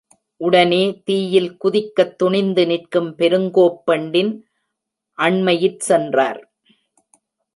உடனே, 0.37 1.01
தீயில் 1.05 1.57
குதிக்கத் 1.63 2.15
துணிந்து 2.15 2.65
நிற்கும் 2.65 3.11
பெருங்கோப் 3.17 3.77
பெண்டின் 3.91 4.33
அண்மையிற் 5.17 5.77
சென்றார். 5.77 6.41